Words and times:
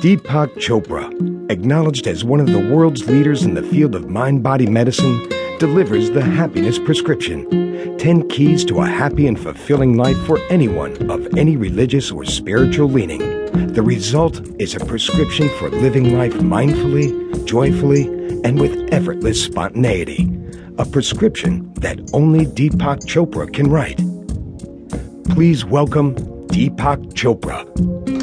Deepak 0.00 0.54
Chopra, 0.58 1.10
acknowledged 1.50 2.06
as 2.06 2.24
one 2.24 2.38
of 2.38 2.46
the 2.46 2.72
world's 2.72 3.08
leaders 3.08 3.42
in 3.42 3.54
the 3.54 3.64
field 3.64 3.96
of 3.96 4.08
mind 4.08 4.44
body 4.44 4.64
medicine, 4.64 5.28
delivers 5.58 6.08
the 6.12 6.22
happiness 6.22 6.78
prescription 6.78 7.98
10 7.98 8.28
keys 8.28 8.64
to 8.66 8.78
a 8.78 8.86
happy 8.86 9.26
and 9.26 9.40
fulfilling 9.40 9.96
life 9.96 10.16
for 10.18 10.38
anyone 10.50 11.10
of 11.10 11.36
any 11.36 11.56
religious 11.56 12.12
or 12.12 12.24
spiritual 12.24 12.88
leaning. 12.88 13.18
The 13.72 13.82
result 13.82 14.40
is 14.60 14.76
a 14.76 14.86
prescription 14.86 15.48
for 15.58 15.68
living 15.68 16.16
life 16.16 16.34
mindfully, 16.34 17.44
joyfully, 17.44 18.06
and 18.44 18.60
with 18.60 18.94
effortless 18.94 19.42
spontaneity. 19.42 20.30
A 20.78 20.86
prescription 20.86 21.74
that 21.74 21.98
only 22.12 22.46
Deepak 22.46 23.00
Chopra 23.00 23.52
can 23.52 23.68
write. 23.68 23.98
Please 25.34 25.64
welcome 25.64 26.14
Deepak 26.46 27.14
Chopra. 27.14 28.17